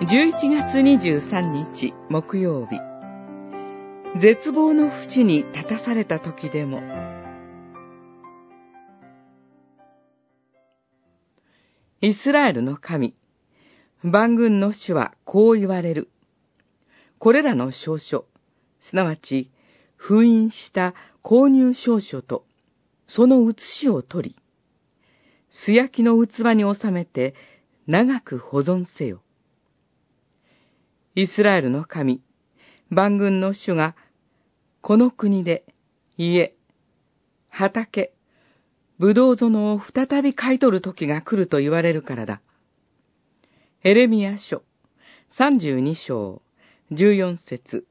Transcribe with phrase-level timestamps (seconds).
[0.00, 1.40] 11月23
[1.74, 2.76] 日木曜日。
[4.20, 6.80] 絶望の淵に立たされた時でも。
[12.00, 13.16] イスラエルの神。
[14.04, 16.08] 万軍の主はこう言われる。
[17.18, 18.26] これらの証書。
[18.78, 19.50] すなわち
[19.96, 20.94] 封印した
[21.24, 22.44] 購入証書と
[23.08, 24.36] その写しを取り
[25.50, 27.34] 素焼きの器に収めて
[27.88, 29.22] 長く保存せよ。
[31.20, 32.22] イスラエルの神、
[32.90, 33.96] 万軍の主が、
[34.80, 35.64] この国で
[36.16, 36.54] 家、
[37.48, 38.12] 畑、
[39.00, 42.40] ブドウ園を再び買い取る時が来ると言われるからだ。
[43.82, 44.62] エレミア書、
[45.36, 46.40] 32章、
[46.92, 47.84] 14節、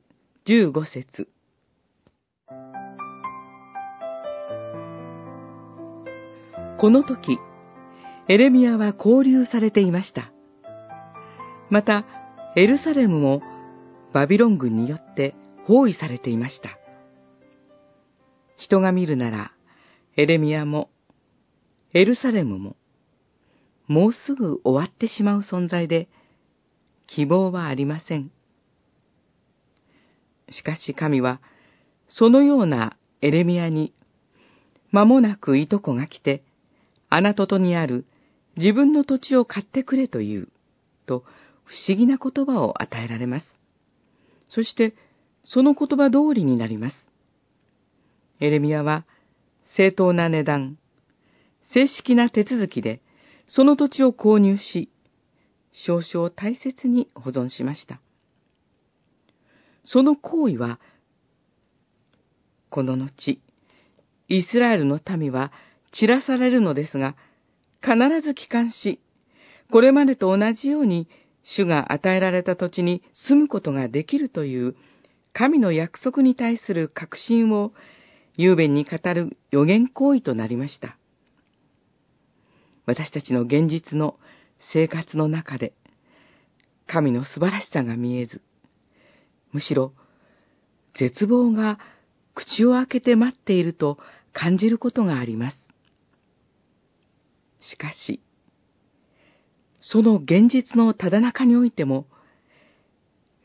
[0.45, 1.27] 15節。
[6.79, 7.39] この時、
[8.29, 10.31] エレミアは交流されていました。
[11.69, 12.05] また、
[12.57, 13.43] エルサレムも
[14.13, 15.35] バビロン軍によって
[15.67, 16.79] 包囲されていました。
[18.57, 19.51] 人が見るなら、
[20.15, 20.89] エレミアも、
[21.93, 22.75] エルサレムも、
[23.85, 26.09] もうすぐ終わってしまう存在で、
[27.05, 28.31] 希望はありません。
[30.49, 31.39] しかし神は、
[32.07, 33.93] そのようなエレミアに、
[34.91, 36.43] 間もなくいとこが来て、
[37.07, 38.07] アナトトにある
[38.55, 40.49] 自分の土地を買ってくれと言う、
[41.05, 41.23] と
[41.67, 43.45] 不思議な言葉を与えられます。
[44.47, 44.95] そして、
[45.43, 46.95] その言葉通りになります。
[48.39, 49.05] エレミアは、
[49.75, 50.77] 正当な値段、
[51.73, 53.01] 正式な手続きで、
[53.47, 54.89] その土地を購入し、
[55.73, 57.99] 少々大切に保存しました。
[59.83, 60.79] その行為は、
[62.69, 63.41] この後、
[64.29, 65.51] イスラエルの民は
[65.91, 67.17] 散らされるのですが、
[67.81, 69.01] 必ず帰還し、
[69.69, 71.09] これまでと同じように
[71.49, 74.75] 主が与えられた土地に住むことができるという
[75.31, 77.71] 神の約束に対する確信を
[78.35, 80.97] 雄弁に語る予言行為となりました。
[82.85, 84.19] 私たちの現実の
[84.73, 85.73] 生活の中で
[86.85, 88.41] 神の素晴らしさが見えず、
[89.53, 89.93] むしろ
[90.95, 91.79] 絶望が
[92.33, 93.97] 口を開けて待っていると
[94.33, 95.57] 感じることがあります。
[97.61, 98.21] しかし、
[99.89, 102.07] その現実のただ中においても、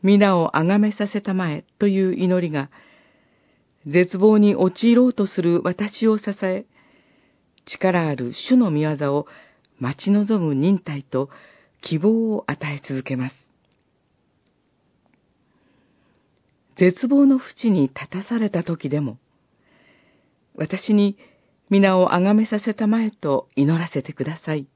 [0.03, 2.69] 皆を崇めさせたまえという祈りが、
[3.87, 6.67] 絶望に陥ろうとする私を支え、
[7.65, 9.29] 力ある主の御業を
[9.79, 11.31] 待ち望む忍耐と
[11.81, 13.37] 希望を与え続けます。
[16.75, 19.19] 絶望の淵に立たされた時でも、
[20.57, 21.17] 私に
[21.71, 24.67] 皆を崇めさせたまえと祈らせてください。